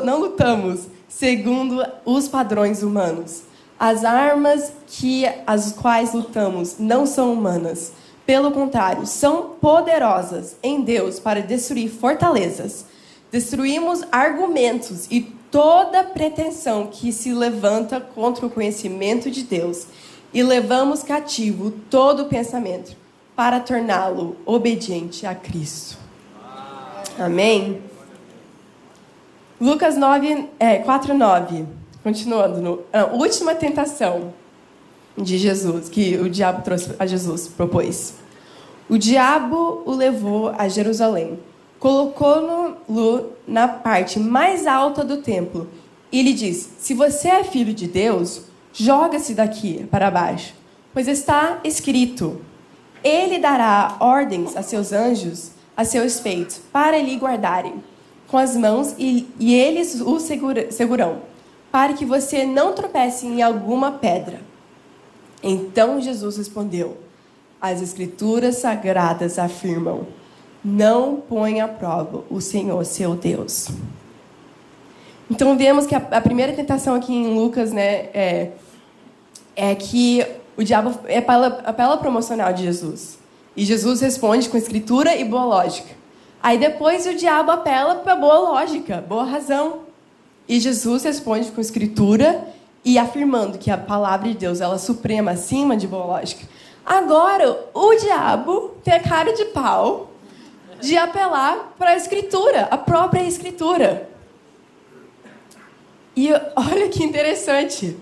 [0.04, 3.42] não lutamos segundo os padrões humanos.
[3.78, 7.92] As armas que as quais lutamos não são humanas.
[8.26, 12.86] Pelo contrário, são poderosas em Deus para destruir fortalezas.
[13.30, 19.86] Destruímos argumentos e toda pretensão que se levanta contra o conhecimento de Deus
[20.32, 22.96] e levamos cativo todo pensamento
[23.36, 25.96] para torná-lo obediente a Cristo.
[27.18, 27.80] Amém?
[29.60, 31.64] Lucas 9, é, 4, 9.
[32.02, 32.60] Continuando.
[32.60, 34.34] No, a última tentação
[35.16, 38.14] de Jesus, que o diabo trouxe a Jesus, propôs.
[38.88, 41.38] O diabo o levou a Jerusalém,
[41.78, 42.76] colocou-no
[43.46, 45.68] na parte mais alta do templo
[46.10, 50.52] e lhe disse: Se você é filho de Deus, joga-se daqui para baixo,
[50.92, 52.40] pois está escrito:
[53.02, 57.82] Ele dará ordens a seus anjos a seu respeito, para lhe guardarem
[58.34, 61.18] com as mãos e, e eles o segura, segurarão,
[61.70, 64.40] para que você não tropece em alguma pedra.
[65.40, 66.96] Então Jesus respondeu:
[67.60, 70.08] As Escrituras sagradas afirmam:
[70.64, 73.68] Não põe à prova o Senhor seu Deus.
[75.30, 78.50] Então vemos que a, a primeira tentação aqui em Lucas, né, é,
[79.54, 83.16] é que o diabo é apela, apela promocional de Jesus.
[83.56, 86.02] E Jesus responde com escritura e boa lógica.
[86.44, 89.84] Aí depois o diabo apela para boa lógica, boa razão.
[90.46, 92.46] E Jesus responde com escritura
[92.84, 96.46] e afirmando que a palavra de Deus ela é suprema acima de boa lógica.
[96.84, 100.10] Agora, o diabo tem a cara de pau
[100.82, 104.10] de apelar para a escritura, a própria escritura.
[106.14, 107.96] E olha que interessante.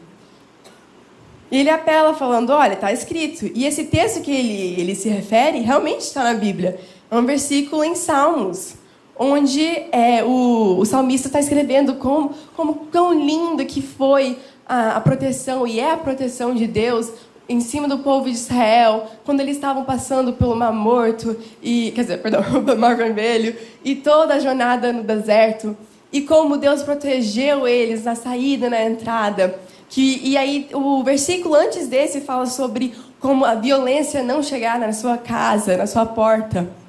[1.48, 3.48] Ele apela falando, olha, está escrito.
[3.54, 6.80] E esse texto que ele, ele se refere realmente está na Bíblia.
[7.12, 8.72] É um versículo em Salmos,
[9.18, 15.00] onde é, o, o salmista está escrevendo como, como tão lindo que foi a, a
[15.02, 17.12] proteção, e é a proteção de Deus
[17.46, 22.00] em cima do povo de Israel, quando eles estavam passando pelo Mar Morto, e, quer
[22.00, 25.76] dizer, perdão, pelo Mar Vermelho, e toda a jornada no deserto,
[26.10, 29.60] e como Deus protegeu eles na saída, na entrada.
[29.90, 34.94] Que, e aí, o versículo antes desse fala sobre como a violência não chegar na
[34.94, 36.80] sua casa, na sua porta.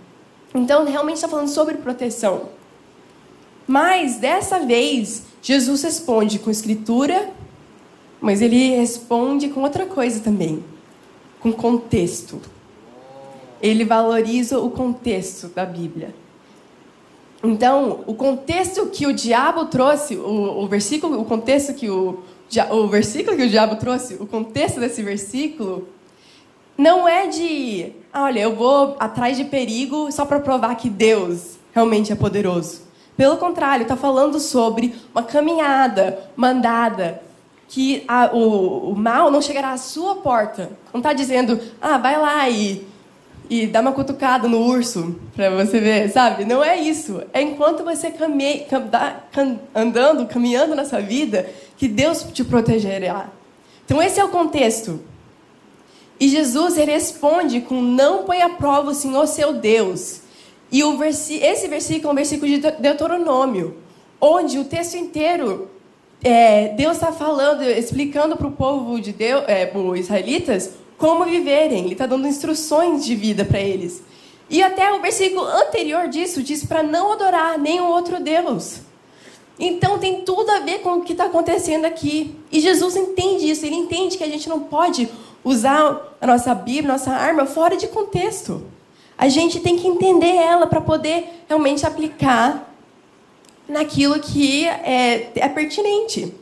[0.54, 2.50] Então, realmente está falando sobre proteção.
[3.68, 7.30] Mas, dessa vez, Jesus responde com escritura,
[8.22, 10.64] mas ele responde com outra coisa também
[11.44, 12.40] com contexto.
[13.62, 16.16] Ele valoriza o contexto da Bíblia.
[17.44, 22.24] Então, o contexto que o diabo trouxe, o, o versículo, o contexto que o,
[22.72, 25.90] o versículo que o diabo trouxe, o contexto desse versículo
[26.78, 32.12] não é de, olha, eu vou atrás de perigo só para provar que Deus realmente
[32.12, 32.82] é poderoso.
[33.16, 37.22] Pelo contrário, está falando sobre uma caminhada mandada,
[37.68, 40.72] que a, o, o, mal não chegará à sua porta.
[40.92, 42.86] Não está dizendo, ah, vai lá e,
[43.50, 46.46] e dá uma cutucada no urso para você ver, sabe?
[46.46, 47.22] Não é isso.
[47.34, 48.32] É enquanto você cam,
[49.32, 53.28] cam, andando, caminhando na sua vida, que Deus te protegerá.
[53.86, 55.00] Então, esse é o contexto.
[56.24, 60.22] E Jesus responde com: Não põe à prova o Senhor seu Deus.
[60.72, 63.76] E o versi esse versículo é um versículo de Deuteronômio,
[64.22, 65.70] onde o texto inteiro,
[66.24, 71.84] é, Deus está falando, explicando para o povo de Deus, é, os israelitas, como viverem.
[71.84, 74.02] Ele está dando instruções de vida para eles.
[74.50, 78.80] E até o versículo anterior disso diz para não adorar nenhum outro Deus.
[79.60, 82.34] Então tem tudo a ver com o que está acontecendo aqui.
[82.50, 85.10] E Jesus entende isso, ele entende que a gente não pode
[85.44, 88.64] usar a nossa Bíblia, nossa arma, fora de contexto.
[89.18, 92.74] A gente tem que entender ela para poder realmente aplicar
[93.68, 96.34] naquilo que é, é pertinente.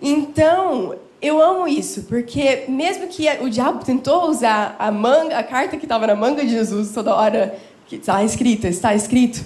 [0.00, 5.76] Então, eu amo isso, porque mesmo que o diabo tentou usar a manga, a carta
[5.76, 9.44] que estava na manga de Jesus toda hora, que está escrita, está escrito,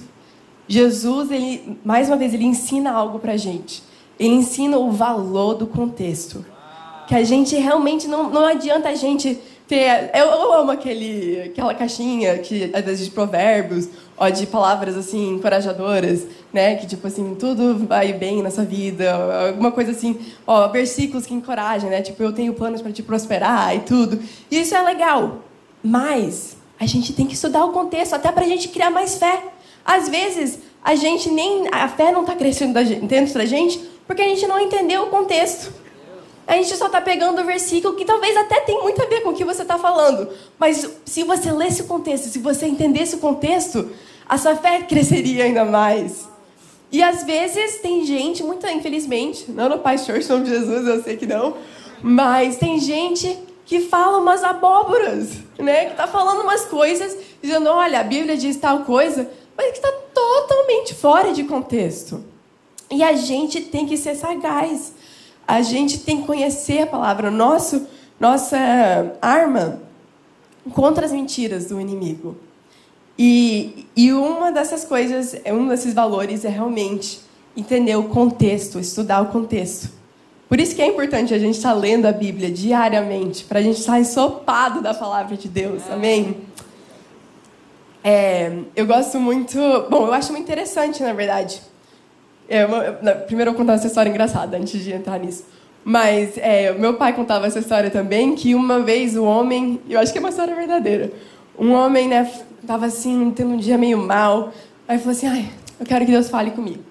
[0.67, 3.83] Jesus, ele, mais uma vez, ele ensina algo para gente.
[4.19, 6.45] Ele ensina o valor do contexto
[7.11, 10.13] que a gente realmente não, não adianta a gente ter.
[10.15, 15.35] Eu, eu amo aquele, aquela caixinha que às vezes de provérbios ó, de palavras assim
[15.35, 16.77] encorajadoras, né?
[16.77, 19.13] Que tipo assim tudo vai bem nessa vida,
[19.49, 22.01] alguma coisa assim, ó, versículos que encorajam, né?
[22.01, 24.21] Tipo eu tenho planos para te prosperar e tudo.
[24.49, 25.41] E isso é legal,
[25.83, 29.43] mas a gente tem que estudar o contexto até para a gente criar mais fé.
[29.85, 32.73] Às vezes a gente nem a fé não está crescendo
[33.09, 35.81] dentro da gente porque a gente não entendeu o contexto.
[36.51, 39.29] A gente só está pegando o versículo que talvez até tem muito a ver com
[39.29, 40.29] o que você está falando.
[40.59, 43.89] Mas se você lesse o contexto, se você entendesse o contexto,
[44.29, 46.29] a sua fé cresceria ainda mais.
[46.91, 51.01] E às vezes tem gente, muita infelizmente, não no Pai Church, nome de Jesus, eu
[51.05, 51.55] sei que não,
[52.03, 55.85] mas tem gente que fala umas abóboras, né?
[55.85, 59.93] Que está falando umas coisas, dizendo, olha, a Bíblia diz tal coisa, mas que está
[60.13, 62.25] totalmente fora de contexto.
[62.91, 64.99] E a gente tem que ser sagaz.
[65.51, 67.31] A gente tem que conhecer a palavra.
[67.31, 67.87] Nosso,
[68.21, 68.57] nossa
[69.21, 69.83] arma
[70.73, 72.37] contra as mentiras do inimigo.
[73.19, 77.21] E, e uma dessas coisas, um desses valores é realmente
[77.57, 79.91] entender o contexto, estudar o contexto.
[80.49, 83.81] Por isso que é importante a gente estar lendo a Bíblia diariamente, para a gente
[83.81, 85.83] estar ensopado da palavra de Deus.
[85.91, 86.37] Amém?
[88.03, 89.59] É, eu gosto muito.
[89.91, 91.61] Bom, eu acho muito interessante, na verdade,
[92.51, 92.81] é uma,
[93.13, 95.45] primeiro eu vou contar essa história engraçada antes de entrar nisso.
[95.85, 100.13] Mas é, meu pai contava essa história também, que uma vez o homem, eu acho
[100.13, 101.13] que é uma história verdadeira,
[101.57, 102.31] um homem, né,
[102.67, 104.53] tava assim, tendo um dia meio mal,
[104.87, 106.83] aí falou assim, ai, eu quero que Deus fale comigo.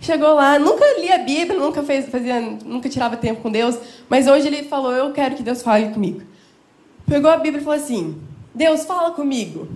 [0.00, 3.76] Chegou lá, nunca lia a Bíblia, nunca fez, fazia, nunca tirava tempo com Deus,
[4.08, 6.22] mas hoje ele falou, eu quero que Deus fale comigo.
[7.08, 8.16] Pegou a Bíblia e falou assim,
[8.54, 9.68] Deus, fala comigo.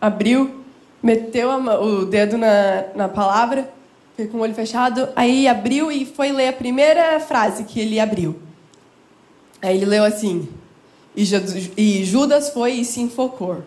[0.00, 0.62] Abriu,
[1.02, 3.68] meteu a, o dedo na, na palavra,
[4.30, 5.08] com o olho fechado.
[5.16, 8.38] Aí abriu e foi ler a primeira frase que ele abriu.
[9.60, 10.48] Aí ele leu assim:
[11.16, 13.62] E Judas foi e se enfocou.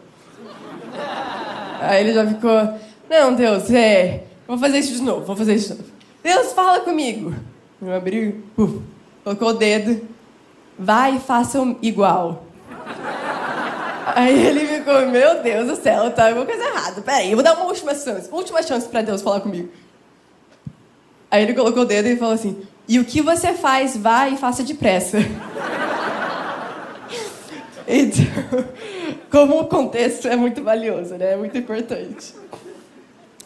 [1.81, 2.73] Aí ele já ficou:
[3.09, 4.23] Não, Deus, é.
[4.47, 5.91] Vou fazer isso de novo, vou fazer isso de novo.
[6.23, 7.33] Deus, fala comigo.
[7.81, 8.43] Eu abri,
[9.23, 10.01] colocou o dedo.
[10.79, 12.45] Vai e faça igual.
[14.15, 17.01] Aí ele ficou: Meu Deus do céu, tá alguma coisa errada.
[17.01, 18.29] Peraí, eu vou dar uma última chance.
[18.31, 19.69] Última chance para Deus falar comigo.
[21.29, 24.37] Aí ele colocou o dedo e falou assim: E o que você faz, vá e
[24.37, 25.17] faça depressa.
[27.87, 28.25] então,
[29.29, 31.33] como o contexto é muito valioso, né?
[31.33, 32.33] É muito importante.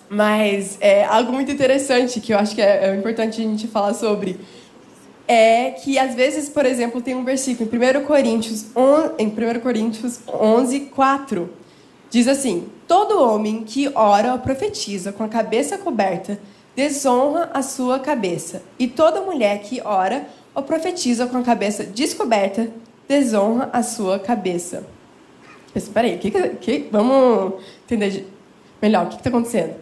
[0.10, 3.94] Mas é, algo muito interessante que eu acho que é, é importante a gente falar
[3.94, 4.40] sobre
[5.28, 9.60] é que às vezes, por exemplo, tem um versículo em 1 Coríntios, on, em 1
[9.62, 11.50] Coríntios 11, 4,
[12.10, 16.38] diz assim: Todo homem que ora ou profetiza com a cabeça coberta
[16.76, 18.62] desonra a sua cabeça.
[18.80, 22.70] E toda mulher que ora ou profetiza com a cabeça descoberta
[23.08, 24.84] desonra a sua cabeça.
[25.76, 27.54] Espera aí, que, que, vamos
[27.86, 28.28] entender
[28.82, 29.76] melhor o que está acontecendo.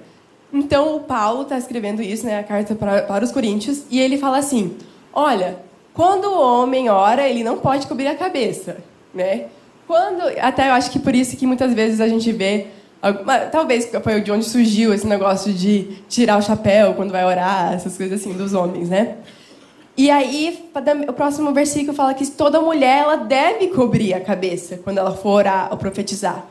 [0.52, 4.18] Então, o Paulo está escrevendo isso, né, a carta para, para os coríntios, e ele
[4.18, 4.76] fala assim:
[5.14, 5.58] olha,
[5.94, 8.78] quando o homem ora, ele não pode cobrir a cabeça,
[9.14, 9.46] né?
[9.88, 12.68] Quando, até eu acho que por isso que muitas vezes a gente vê
[13.52, 17.96] Talvez foi de onde surgiu esse negócio de tirar o chapéu quando vai orar, essas
[17.96, 19.18] coisas assim, dos homens, né?
[19.96, 20.70] E aí,
[21.08, 25.32] o próximo versículo fala que toda mulher ela deve cobrir a cabeça quando ela for
[25.32, 26.46] orar ou profetizar.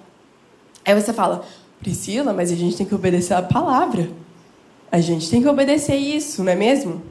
[0.84, 1.44] Aí você fala,
[1.80, 4.10] Priscila, mas a gente tem que obedecer a palavra.
[4.90, 7.02] A gente tem que obedecer isso, não é mesmo?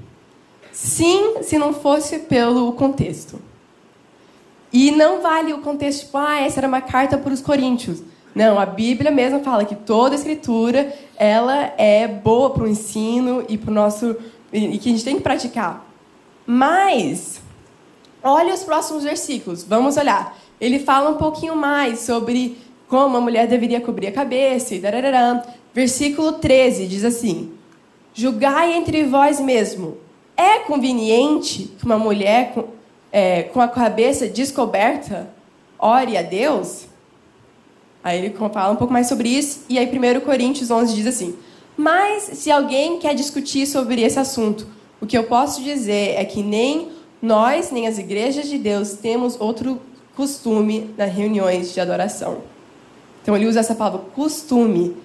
[0.72, 3.40] Sim, se não fosse pelo contexto.
[4.72, 8.02] E não vale o contexto, tipo, ah, essa era uma carta para os coríntios.
[8.38, 13.58] Não, a Bíblia mesmo fala que toda escritura ela é boa para o ensino e
[13.58, 14.16] para o nosso
[14.54, 15.84] e que a gente tem que praticar.
[16.46, 17.42] Mas
[18.22, 19.64] olha os próximos versículos.
[19.64, 20.38] Vamos olhar.
[20.62, 25.42] Ele fala um pouquinho mais sobre como a mulher deveria cobrir a cabeça e darararã.
[25.74, 27.54] Versículo 13 diz assim:
[28.14, 29.98] Julgai entre vós mesmo.
[30.38, 32.66] É conveniente que uma mulher com,
[33.12, 35.28] é, com a cabeça descoberta
[35.80, 36.86] ore a Deus?
[38.08, 41.36] Aí ele fala um pouco mais sobre isso, e aí 1 Coríntios 11 diz assim:
[41.76, 44.66] Mas se alguém quer discutir sobre esse assunto,
[45.02, 46.88] o que eu posso dizer é que nem
[47.22, 49.82] nós, nem as igrejas de Deus temos outro
[50.16, 52.38] costume nas reuniões de adoração.
[53.22, 54.96] Então ele usa essa palavra costume.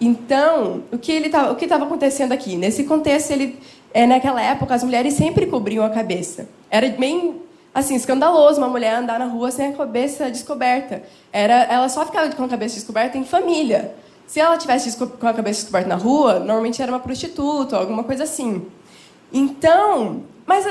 [0.00, 1.28] Então, o que
[1.58, 2.56] que estava acontecendo aqui?
[2.56, 3.58] Nesse contexto, ele
[3.92, 6.48] é, naquela época as mulheres sempre cobriam a cabeça.
[6.70, 7.34] Era bem
[7.76, 11.02] assim, escandaloso uma mulher andar na rua sem a cabeça descoberta.
[11.30, 13.94] Era, ela só ficava com a cabeça descoberta em família.
[14.26, 18.24] Se ela tivesse com a cabeça descoberta na rua, normalmente era uma prostituta alguma coisa
[18.24, 18.64] assim.
[19.30, 20.70] Então, mas a,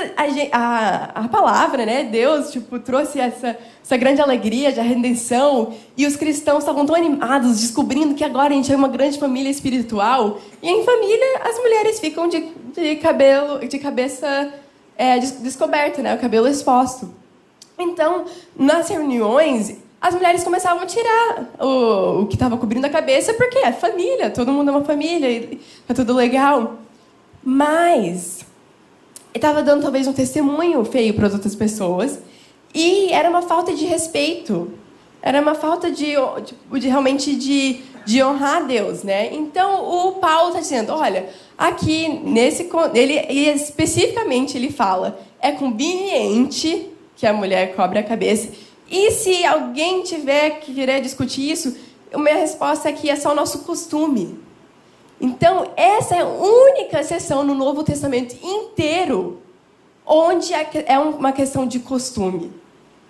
[0.50, 6.16] a, a, palavra, né, Deus, tipo, trouxe essa, essa grande alegria de redenção e os
[6.16, 10.40] cristãos estavam tão animados, descobrindo que agora a gente é uma grande família espiritual.
[10.60, 14.52] E em família, as mulheres ficam de, de cabelo, de cabeça
[14.96, 17.14] é, descoberta, né, o cabelo exposto.
[17.78, 18.24] Então,
[18.56, 23.58] nas reuniões, as mulheres começavam a tirar o, o que estava cobrindo a cabeça, porque
[23.58, 26.76] é família, todo mundo é uma família, e tá tudo legal.
[27.42, 28.44] Mas
[29.34, 32.18] estava dando talvez um testemunho feio para as outras pessoas
[32.74, 34.70] e era uma falta de respeito,
[35.22, 39.34] era uma falta de, de, de realmente de, de honrar Deus, né?
[39.34, 41.28] Então o Paulo está dizendo, olha,
[41.58, 43.14] aqui nesse ele
[43.50, 48.48] especificamente ele fala é conveniente que a mulher cobre a cabeça
[48.88, 51.76] e se alguém tiver que querer discutir isso,
[52.12, 54.38] a minha resposta aqui é só o nosso costume.
[55.20, 59.40] Então, essa é a única sessão no Novo Testamento inteiro
[60.06, 62.52] onde é, é uma questão de costume.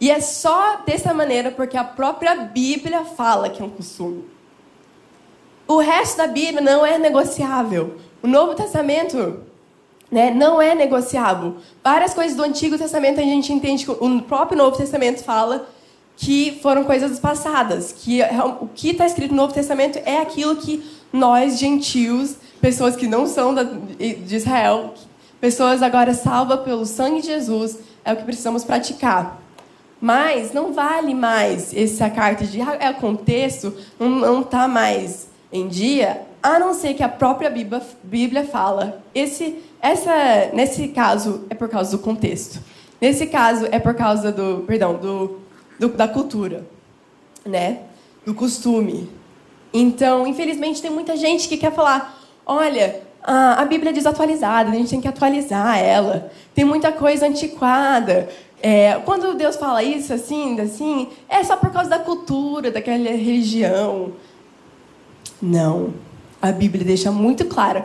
[0.00, 4.24] E é só dessa maneira porque a própria Bíblia fala que é um costume.
[5.68, 7.96] O resto da Bíblia não é negociável.
[8.22, 9.40] O Novo Testamento
[10.10, 11.56] né, não é negociável.
[11.82, 15.68] Várias coisas do Antigo Testamento a gente entende que o próprio Novo Testamento fala
[16.16, 20.56] que foram coisas passadas, que é o que está escrito no Novo Testamento é aquilo
[20.56, 24.94] que nós, gentios, pessoas que não são de Israel,
[25.40, 29.42] pessoas agora salvas pelo sangue de Jesus, é o que precisamos praticar.
[30.00, 36.22] Mas não vale mais essa carta de ah, é contexto, não está mais em dia,
[36.42, 39.02] a não ser que a própria Bíblia, Bíblia fala.
[39.14, 42.60] Esse, essa, nesse caso, é por causa do contexto.
[43.00, 45.40] Nesse caso, é por causa do, perdão, do,
[45.78, 46.66] do, da cultura,
[47.44, 47.80] né?
[48.24, 49.08] Do costume.
[49.72, 54.90] Então, infelizmente, tem muita gente que quer falar: olha, a Bíblia é desatualizada, a gente
[54.90, 56.30] tem que atualizar ela.
[56.54, 58.28] Tem muita coisa antiquada.
[58.62, 64.12] É, quando Deus fala isso, assim, assim, é só por causa da cultura, daquela religião.
[65.40, 65.94] Não.
[66.40, 67.84] A Bíblia deixa muito claro.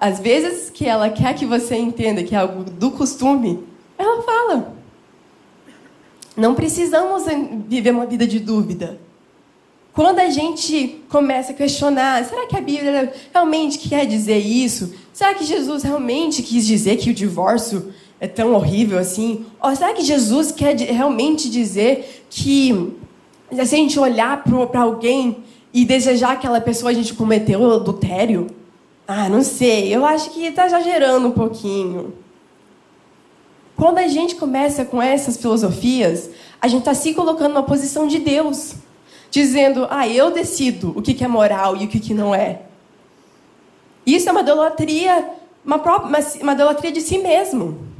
[0.00, 3.62] Às vezes que ela quer que você entenda que é algo do costume,
[3.98, 4.74] ela fala.
[6.36, 7.24] Não precisamos
[7.68, 8.98] viver uma vida de dúvida.
[9.92, 14.94] Quando a gente começa a questionar, será que a Bíblia realmente quer dizer isso?
[15.12, 19.44] Será que Jesus realmente quis dizer que o divórcio é tão horrível assim?
[19.60, 22.96] Ou será que Jesus quer realmente dizer que
[23.52, 28.48] se a gente olhar para alguém e desejar aquela pessoa, a gente cometeu adultério?
[29.06, 32.14] Ah, não sei, eu acho que está exagerando um pouquinho.
[33.76, 38.18] Quando a gente começa com essas filosofias, a gente está se colocando numa posição de
[38.18, 38.74] Deus
[39.30, 42.60] dizendo, ah, eu decido o que é moral e o que não é.
[44.04, 45.30] Isso é uma idolatria,
[45.64, 45.76] uma,
[46.40, 47.91] uma idolatria de si mesmo.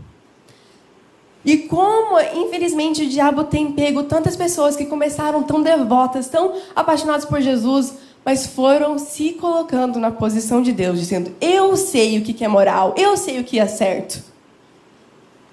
[1.45, 7.24] E como, infelizmente, o diabo tem pego tantas pessoas que começaram tão devotas, tão apaixonadas
[7.24, 12.45] por Jesus, mas foram se colocando na posição de Deus, dizendo: Eu sei o que
[12.45, 14.22] é moral, eu sei o que é certo.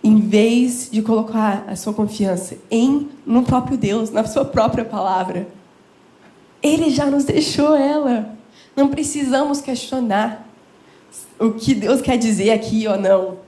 [0.03, 5.47] Em vez de colocar a sua confiança em no próprio Deus, na sua própria palavra.
[6.61, 8.37] Ele já nos deixou ela.
[8.75, 10.47] Não precisamos questionar
[11.39, 13.38] o que Deus quer dizer aqui ou não.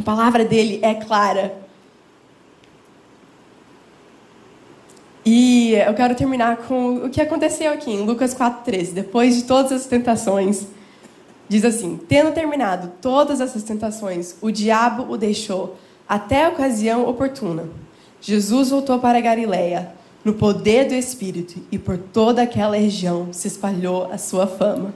[0.00, 1.54] A palavra dele é clara.
[5.26, 8.94] E eu quero terminar com o que aconteceu aqui em Lucas 4,13.
[8.94, 10.66] Depois de todas as tentações,
[11.46, 15.76] diz assim: Tendo terminado todas essas tentações, o diabo o deixou
[16.08, 17.68] até a ocasião oportuna.
[18.22, 19.92] Jesus voltou para Galiléia
[20.24, 24.94] no poder do Espírito, e por toda aquela região se espalhou a sua fama.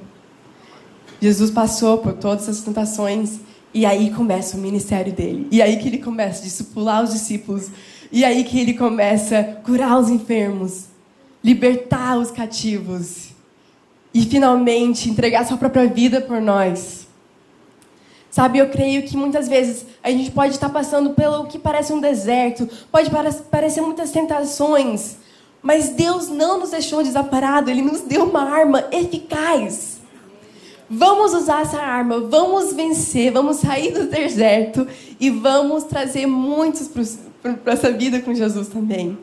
[1.21, 3.41] Jesus passou por todas as tentações
[3.75, 5.49] e aí começa o ministério dele.
[5.51, 7.69] E aí que ele começa a discipular os discípulos.
[8.13, 10.85] E aí que ele começa a curar os enfermos,
[11.43, 13.31] libertar os cativos
[14.15, 17.09] e finalmente entregar sua própria vida por nós.
[18.31, 22.01] Sabe, eu creio que muitas vezes a gente pode estar passando pelo que parece um
[22.01, 23.11] deserto, pode
[23.51, 25.17] parecer muitas tentações,
[25.63, 29.94] mas Deus não nos deixou desamparados, Ele nos deu uma arma eficaz.
[30.89, 34.87] Vamos usar essa arma, vamos vencer, vamos sair do deserto
[35.19, 39.19] e vamos trazer muitos para essa vida com Jesus também.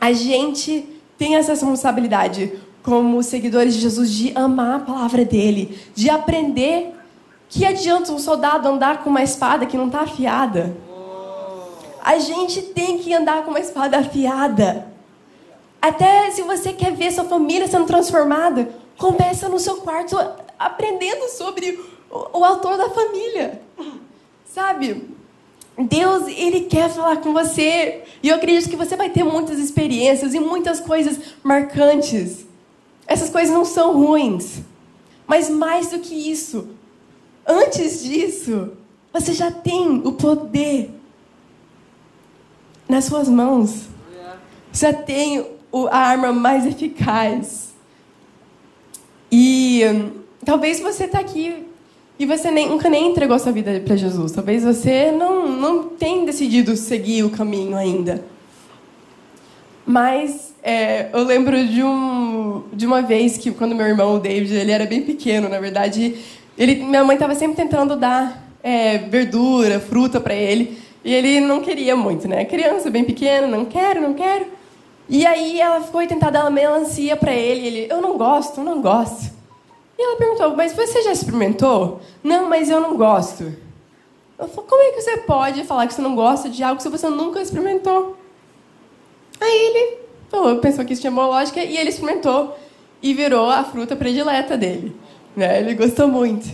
[0.00, 0.86] A gente
[1.16, 6.94] tem essa responsabilidade como seguidores de Jesus de amar a palavra dele, de aprender
[7.48, 10.74] que adianta um soldado andar com uma espada que não está afiada?
[12.02, 14.86] A gente tem que andar com uma espada afiada.
[15.82, 20.16] Até se você quer ver sua família sendo transformada, começa no seu quarto
[20.60, 21.80] aprendendo sobre
[22.10, 23.62] o, o autor da família.
[24.44, 25.08] Sabe?
[25.78, 28.04] Deus, Ele quer falar com você.
[28.22, 32.44] E eu acredito que você vai ter muitas experiências e muitas coisas marcantes.
[33.06, 34.60] Essas coisas não são ruins.
[35.26, 36.68] Mas mais do que isso,
[37.46, 38.72] antes disso,
[39.12, 40.90] você já tem o poder
[42.86, 43.88] nas suas mãos.
[44.70, 45.46] Você já tem
[45.90, 47.70] a arma mais eficaz.
[49.30, 51.66] E hum, talvez você está aqui
[52.18, 54.32] e você nem, nunca nem entregou sua vida para Jesus.
[54.32, 58.22] Talvez você não, não tenha decidido seguir o caminho ainda.
[59.86, 64.54] Mas é, eu lembro de, um, de uma vez que, quando meu irmão, o David,
[64.54, 66.16] ele era bem pequeno, na verdade,
[66.58, 71.60] ele, minha mãe estava sempre tentando dar é, verdura, fruta para ele, e ele não
[71.60, 72.44] queria muito, né?
[72.44, 74.44] Criança bem pequena, não quero, não quero.
[75.08, 78.82] E aí ela foi tentar dar melancia para ele, ele, eu não gosto, eu não
[78.82, 79.39] gosto.
[80.00, 82.00] E ela perguntou, mas você já experimentou?
[82.24, 83.54] Não, mas eu não gosto.
[84.38, 86.88] Eu falei, como é que você pode falar que você não gosta de algo se
[86.88, 88.16] você nunca experimentou?
[89.38, 89.98] Aí ele
[90.30, 92.56] falou, pensou que isso tinha boa lógica e ele experimentou
[93.02, 94.96] e virou a fruta predileta dele.
[95.36, 95.60] Né?
[95.60, 96.48] Ele gostou muito.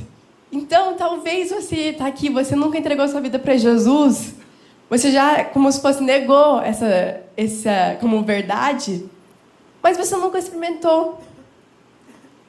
[0.51, 4.35] Então, talvez você está aqui, você nunca entregou sua vida para Jesus,
[4.91, 9.09] você já, como se fosse, negou essa, essa como verdade,
[9.81, 11.21] mas você nunca experimentou.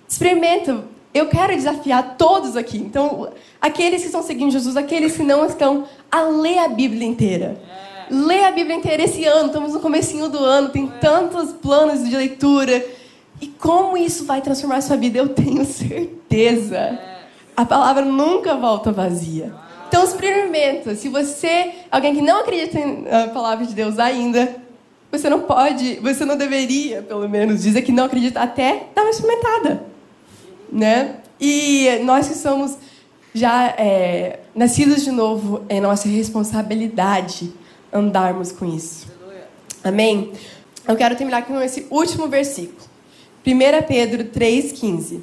[0.08, 0.86] Experimenta.
[1.14, 2.78] Eu quero desafiar todos aqui.
[2.78, 3.30] Então,
[3.60, 7.60] aqueles que estão seguindo Jesus, aqueles que não estão, a ler a Bíblia inteira.
[8.10, 12.16] Lê a Bíblia inteira esse ano, estamos no comecinho do ano, tem tantos planos de
[12.16, 12.86] leitura.
[13.42, 17.00] E como isso vai transformar a sua vida, eu tenho certeza.
[17.56, 19.54] A palavra nunca volta vazia.
[19.88, 20.96] Então experimenta.
[20.96, 24.56] Se você é alguém que não acredita na palavra de Deus ainda,
[25.12, 29.10] você não pode, você não deveria, pelo menos, dizer que não acredita até dar uma
[29.10, 29.97] experimentada
[30.72, 31.18] né?
[31.40, 32.78] E nós que somos
[33.34, 37.54] já é, nascidos de novo, é nossa responsabilidade
[37.94, 39.08] andarmos com isso.
[39.84, 40.32] Amém?
[40.88, 42.88] Eu quero terminar com esse último versículo.
[43.46, 45.22] 1 Pedro 3,15.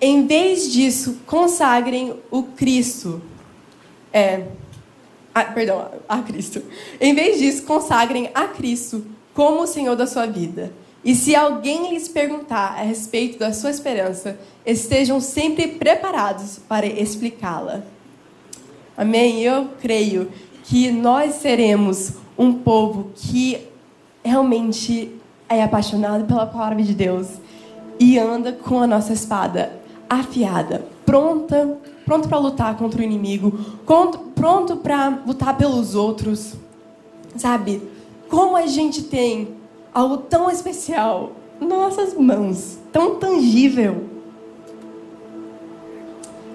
[0.00, 3.20] Em vez disso, consagrem o Cristo.
[4.12, 4.44] É,
[5.34, 6.62] a, perdão, a Cristo.
[7.00, 9.04] Em vez disso, consagrem a Cristo
[9.34, 10.72] como o Senhor da sua vida
[11.06, 14.36] e se alguém lhes perguntar a respeito da sua esperança,
[14.66, 17.84] estejam sempre preparados para explicá-la.
[18.96, 19.40] Amém?
[19.40, 20.32] Eu creio
[20.64, 23.68] que nós seremos um povo que
[24.24, 25.12] realmente
[25.48, 27.28] é apaixonado pela palavra de Deus
[28.00, 29.78] e anda com a nossa espada
[30.10, 33.56] afiada, pronta, pronto para lutar contra o inimigo,
[34.34, 36.54] pronto para lutar pelos outros.
[37.36, 37.80] Sabe?
[38.28, 39.54] Como a gente tem
[39.96, 44.04] algo tão especial nossas mãos, tão tangível.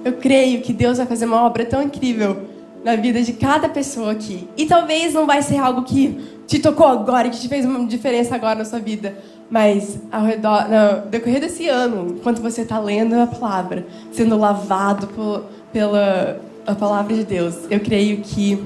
[0.06, 2.44] Eu creio que Deus vai fazer uma obra tão incrível
[2.84, 4.48] na vida de cada pessoa aqui.
[4.56, 8.36] E talvez não vai ser algo que te tocou agora, que te fez uma diferença
[8.36, 9.18] agora na sua vida.
[9.50, 15.08] Mas ao redor, no decorrer desse ano, enquanto você está lendo a palavra, sendo lavado
[15.08, 18.64] por, pela a palavra de Deus, eu creio que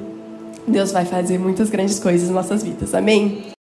[0.67, 2.93] Deus vai fazer muitas grandes coisas em nossas vidas.
[2.93, 3.54] Amém?